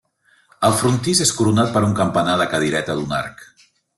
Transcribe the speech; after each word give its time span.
El 0.69 0.71
frontis 0.79 1.21
és 1.25 1.33
coronat 1.41 1.69
per 1.77 1.85
un 1.89 1.95
campanar 2.01 2.35
de 2.41 2.49
cadireta 2.55 2.99
d'un 3.01 3.17
arc. 3.23 3.47